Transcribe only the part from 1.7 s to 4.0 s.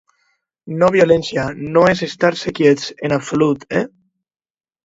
no és estar-se quiets, en absolut, eh.